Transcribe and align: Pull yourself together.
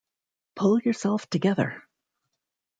Pull 0.55 0.79
yourself 0.83 1.29
together. 1.29 1.83